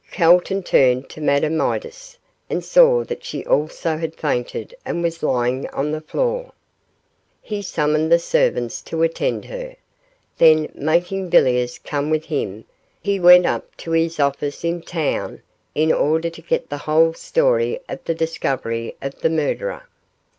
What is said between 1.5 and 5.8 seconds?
Midas and saw that she also had fainted and was lying